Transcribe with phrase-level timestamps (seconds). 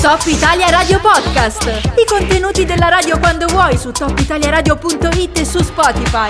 [0.00, 1.64] Top Italia Radio Podcast.
[1.96, 6.28] I contenuti della radio quando vuoi su topitaliaradio.it e su Spotify.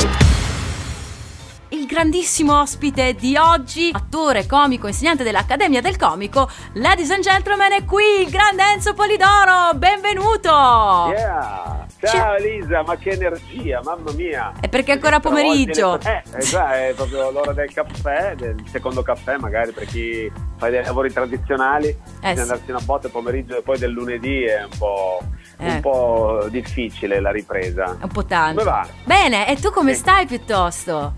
[1.69, 7.85] Il grandissimo ospite di oggi, attore, comico, insegnante dell'Accademia del Comico, ladies and gentlemen, è
[7.85, 9.75] qui il grande Enzo Polidoro.
[9.75, 11.13] Benvenuto!
[11.15, 11.86] Yeah.
[11.99, 14.53] Ciao Elisa, ma che energia, mamma mia!
[14.61, 15.99] È perché ancora pomeriggio.
[16.01, 20.85] Eh, esatto, è proprio l'ora del caffè, del secondo caffè magari per chi fa dei
[20.85, 22.41] lavori tradizionali, Eh, sì.
[22.41, 25.21] andarsi una botta pomeriggio e poi del lunedì è un po',
[25.59, 25.71] Eh.
[25.73, 27.85] un po' difficile la ripresa.
[27.99, 28.59] È un po' tanto.
[28.63, 28.87] Come va?
[29.05, 30.01] Bene, e tu come Sì.
[30.01, 31.15] stai piuttosto?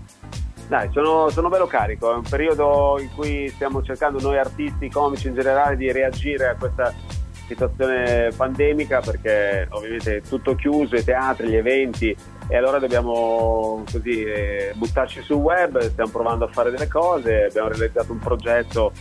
[0.69, 5.27] Dai, sono, sono bello carico, è un periodo in cui stiamo cercando noi artisti, comici
[5.27, 6.93] in generale, di reagire a questa
[7.49, 12.15] situazione pandemica perché ovviamente tutto chiuso, i teatri, gli eventi
[12.47, 17.67] e allora dobbiamo così eh, buttarci sul web, stiamo provando a fare delle cose, abbiamo
[17.67, 18.91] realizzato un progetto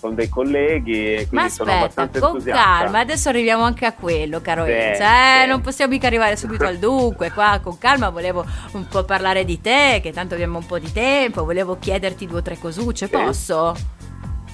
[0.00, 2.62] con dei colleghi e quindi Ma sono aspetta, abbastanza con entusiasta.
[2.62, 5.02] calma, adesso arriviamo anche a quello, caro Sì, Enzo.
[5.02, 5.48] Eh, sì.
[5.48, 7.30] non possiamo mica arrivare subito al dunque.
[7.30, 10.90] Qua con calma volevo un po' parlare di te, che tanto abbiamo un po' di
[10.90, 11.44] tempo.
[11.44, 13.12] Volevo chiederti due o tre cosucce, Sì.
[13.12, 13.74] posso?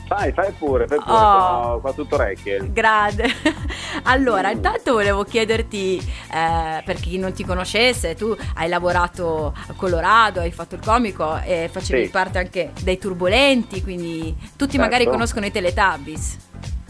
[0.09, 1.81] Fai, fai pure, fai pure, Oh.
[1.81, 2.73] qua tutto orecchie.
[2.73, 3.27] Grande.
[4.05, 4.53] allora, Mm.
[4.53, 5.99] intanto volevo chiederti,
[6.33, 11.39] eh, per chi non ti conoscesse, tu hai lavorato a Colorado, hai fatto il comico
[11.45, 12.11] e facevi Sì.
[12.11, 14.79] parte anche dei Turbolenti, quindi tutti Certo.
[14.79, 16.37] magari conoscono i Teletubbies,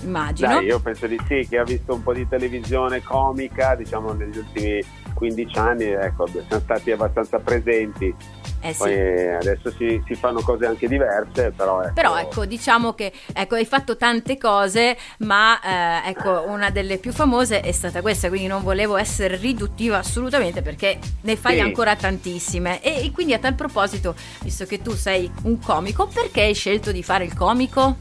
[0.02, 0.48] immagino.
[0.48, 4.38] Dai, io penso di sì, che ha visto un po' di televisione comica, diciamo negli
[4.38, 4.82] ultimi
[5.14, 8.14] 15 anni, ecco, siamo stati abbastanza presenti.
[8.60, 8.82] Eh sì.
[8.92, 13.64] Adesso si, si fanno cose anche diverse, però ecco, Però ecco, diciamo che ecco, hai
[13.64, 15.60] fatto tante cose, ma
[16.04, 20.62] eh, ecco, una delle più famose è stata questa, quindi non volevo essere riduttiva assolutamente
[20.62, 21.60] perché ne fai Sì.
[21.60, 22.82] ancora tantissime.
[22.82, 26.90] E, e quindi a tal proposito, visto che tu sei un comico, perché hai scelto
[26.90, 27.96] di fare il comico?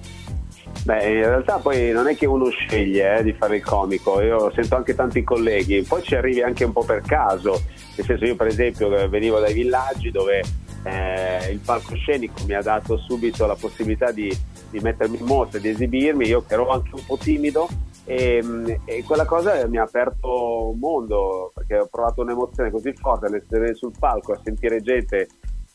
[0.83, 4.51] Beh, in realtà poi non è che uno sceglie eh, di fare il comico, io
[4.53, 7.61] sento anche tanti colleghi, poi ci arrivi anche un po' per caso,
[7.95, 10.41] nel senso io per esempio eh, venivo dai villaggi dove
[10.83, 14.35] eh, il palcoscenico mi ha dato subito la possibilità di,
[14.69, 17.67] di mettermi in mostra, di esibirmi, io che ero anche un po' timido
[18.05, 22.93] e, mh, e quella cosa mi ha aperto un mondo perché ho provato un'emozione così
[22.93, 25.27] forte all'essere sul palco, a sentire gente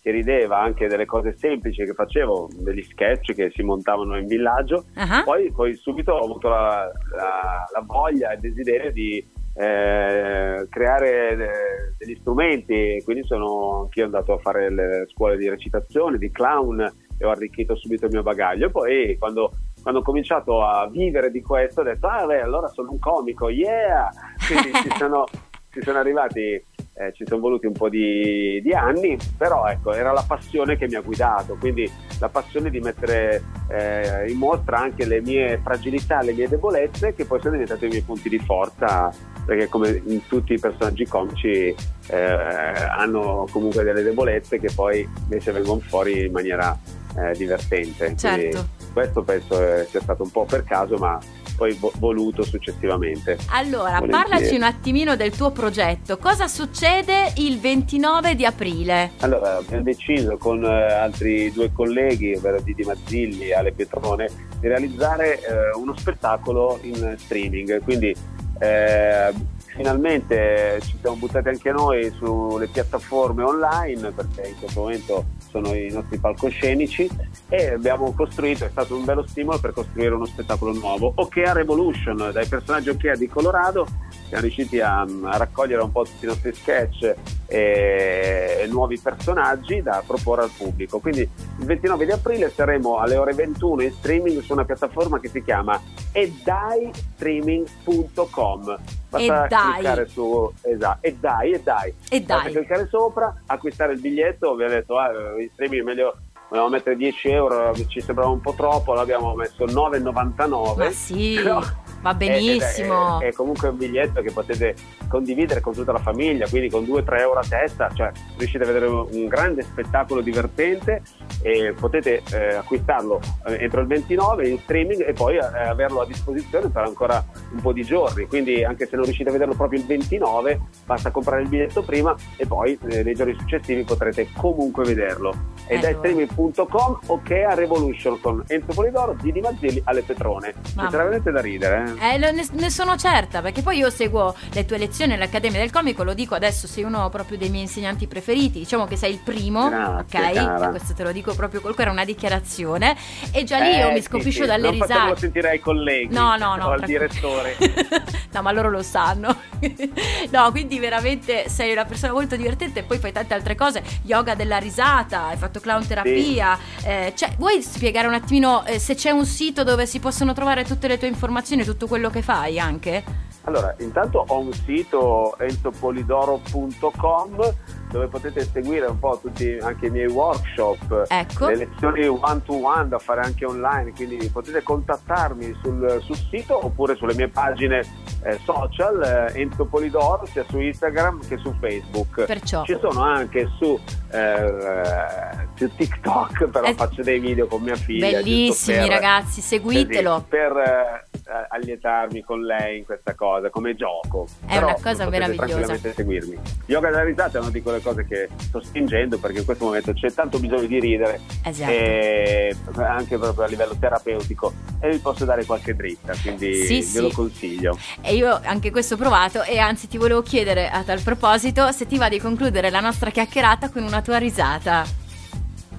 [0.03, 4.85] che rideva anche delle cose semplici che facevo, degli sketch che si montavano in villaggio
[4.95, 9.25] Ah, poi, poi subito ho avuto la, la- la voglia e il desiderio di
[9.55, 16.19] eh, creare eh, degli strumenti quindi sono anch'io andato a fare le scuole di recitazione,
[16.19, 16.81] di clown
[17.19, 18.71] e ho arricchito subito il mio bagaglio.
[18.71, 19.53] Poi quando,
[19.83, 23.49] quando ho cominciato a vivere di questo ho detto, ah beh, allora sono un comico,
[23.51, 24.09] yeah!
[24.47, 25.27] Quindi ci sono,
[25.71, 26.61] ci sono arrivati
[26.95, 30.87] eh, ci sono voluti un po' di, di anni, però ecco, era la passione che
[30.87, 36.23] mi ha guidato, quindi la passione di mettere eh, in mostra anche le mie fragilità,
[36.23, 39.11] le mie debolezze, che poi sono diventate i miei punti di forza,
[39.45, 41.75] perché come in tutti i personaggi comici
[42.09, 46.79] eh, hanno comunque delle debolezze che poi invece vengono fuori in maniera
[47.17, 48.15] eh, divertente.
[48.17, 48.37] Certo.
[48.37, 51.19] Quindi questo penso eh, sia stato un po' per caso, ma
[51.57, 53.39] poi vo- voluto successivamente.
[53.51, 54.11] Allora, Volentieri.
[54.11, 56.19] parlaci un attimino del tuo progetto.
[56.19, 59.13] Cosa succede il 29 di aprile?
[59.21, 64.29] Allora, abbiamo deciso con eh, altri due colleghi, ovvero Didi Mazzilli e Ale Pietrone,
[64.61, 67.83] di realizzare eh, uno spettacolo in streaming.
[67.83, 68.15] Quindi
[68.59, 69.33] eh,
[69.75, 75.91] finalmente ci siamo buttati anche noi sulle piattaforme online, perché in questo momento sono i
[75.91, 77.09] nostri palcoscenici,
[77.51, 81.13] e abbiamo costruito, è stato un bello stimolo per costruire uno spettacolo nuovo.
[81.15, 83.87] Okea Revolution, dai personaggi Okea di Colorado,
[84.33, 87.15] siamo riusciti a, a raccogliere un po' tutti i nostri sketch
[87.47, 91.01] e, nuovi personaggi da proporre al pubblico.
[91.01, 95.29] Quindi il 29 di aprile saremo alle ore 21 in streaming su una piattaforma che
[95.29, 95.79] si chiama
[96.13, 98.79] edaistreaming.com.
[99.11, 99.73] Basta E dai.
[99.75, 101.95] cliccare su esatto, e dai, e dai.
[102.09, 102.53] E Basta dai.
[102.55, 106.17] cliccare sopra, acquistare il biglietto, abbiamo detto ah, in streaming è meglio
[106.49, 110.77] volevamo mettere 10 euro, ci sembrava un po' troppo, allora abbiamo messo 9,99.
[110.77, 111.63] Ma sì, Però-
[112.03, 113.21] va benissimo.
[113.21, 114.75] È, è- è comunque un biglietto che potete
[115.09, 118.87] condividere con tutta la famiglia, quindi con 2-3 euro a testa, cioè riuscite a vedere
[118.87, 121.03] un, un grande spettacolo divertente
[121.43, 126.07] e potete eh, acquistarlo eh, entro il 29 in streaming e poi eh, averlo a
[126.07, 128.27] disposizione per ancora un po' di giorni.
[128.27, 132.15] Quindi anche se non riuscite a vederlo proprio il 29, basta comprare il biglietto prima
[132.37, 135.52] e poi eh, nei giorni successivi potrete comunque vederlo.
[135.67, 140.55] Ed è streaming.com ok a Revolution con Enzo Polidoro, Didi Mazzilli alle Petrone.
[140.63, 141.95] Ci sarà veramente da ridere.
[141.99, 142.15] Eh?
[142.15, 146.05] Eh, ne, ne, sono certa, perché poi io seguo le tue lezioni all'Accademia del Comico,
[146.05, 149.69] lo dico adesso, sei uno proprio dei miei insegnanti preferiti, diciamo che sei il primo,
[149.69, 150.33] Grazie, ok?
[150.35, 150.69] Cara.
[150.69, 152.97] Questo te lo dico proprio col cuore, è una dichiarazione
[153.33, 154.47] e già lì eh, io mi scompiscio sì, sì.
[154.47, 155.07] dalle non risate.
[155.07, 157.57] Non sentire ai colleghi no, no, no, o al direttore.
[158.33, 159.37] no, ma loro lo sanno.
[160.31, 164.35] no, quindi veramente sei una persona molto divertente e poi fai tante altre cose, yoga
[164.35, 166.59] della risata, hai fatto clown terapia.
[166.77, 166.87] Sì.
[166.87, 170.65] Eh, cioè, vuoi spiegare un attimino eh, se c'è un sito dove si possono trovare
[170.65, 173.31] tutte le tue informazioni, tutto quello che fai anche?
[173.45, 177.55] Allora, intanto ho un sito enzopolidoro.com
[177.91, 181.49] dove potete seguire un po' tutti anche i miei workshop, ecco.
[181.49, 186.65] le lezioni one to one da fare anche online, quindi potete contattarmi sul, sul sito
[186.65, 187.85] oppure sulle mie pagine
[188.23, 192.25] eh, social eh, Enzo Polidoro sia su Instagram che su Facebook.
[192.25, 192.65] Perciò.
[192.65, 193.79] Ci sono anche su,
[194.11, 198.11] eh, su TikTok, però eh, faccio dei video con mia figlia.
[198.11, 200.27] Bellissimi per, ragazzi, seguitelo.
[200.29, 204.27] Per eh, allietarmi con lei in questa cosa, come gioco.
[204.45, 205.47] È però una cosa meravigliosa.
[205.47, 206.39] tranquillamente seguirmi.
[206.67, 209.93] Yoga della risata è una di quelle cose che sto spingendo perché in questo momento
[209.93, 211.71] c'è tanto bisogno di ridere esatto.
[211.71, 216.83] e anche proprio a livello terapeutico e vi posso dare qualche dritta quindi sì, ve
[216.83, 217.01] sì.
[217.01, 221.01] lo consiglio e io anche questo ho provato e anzi ti volevo chiedere a tal
[221.03, 225.02] proposito se ti va di concludere la nostra chiacchierata con una tua risata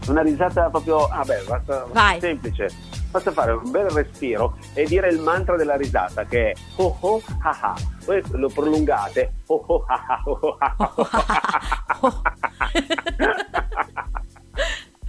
[0.08, 2.20] una risata proprio ah beh basta Vai.
[2.20, 2.70] semplice.
[3.12, 7.22] Basta fare un bel respiro e dire il mantra della risata che è oh oh
[7.42, 7.76] ha ha.
[8.04, 10.76] Poi lo prolungate oh oh ha ha oh oh ha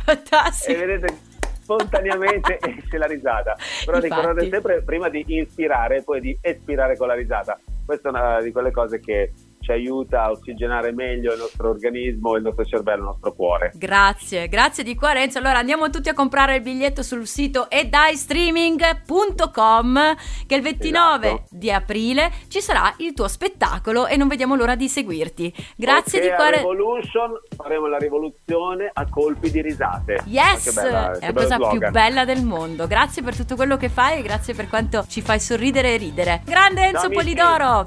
[0.05, 0.79] fantastico.
[0.79, 1.19] E vedete
[1.65, 3.57] spontaneamente esce la risata.
[3.85, 4.15] Però Infatti.
[4.15, 7.59] ricordate sempre prima di inspirare e poi di espirare con la risata.
[7.85, 9.33] Questa è una di quelle cose che
[9.65, 13.73] ci aiuta a ossigenare meglio il nostro organismo, il nostro cervello, il nostro cuore.
[13.75, 15.39] Grazie, grazie di cuore Enzo.
[15.39, 20.17] Allora andiamo tutti a comprare il biglietto sul sito edaistreaming.com
[20.47, 21.45] che il 29 esatto.
[21.51, 25.51] di aprile ci sarà il tuo spettacolo e non vediamo l'ora di seguirti.
[25.77, 26.57] Grazie okay, di cuore.
[26.59, 30.25] Revolution faremo la rivoluzione a colpi di risate.
[30.27, 31.79] Yes, bella, è la cosa slogan.
[31.79, 32.87] più bella del mondo.
[32.87, 36.43] Grazie per tutto quello che fai e grazie per quanto ci fai sorridere e ridere.
[36.45, 37.87] Grande Enzo Ciao, Polidoro!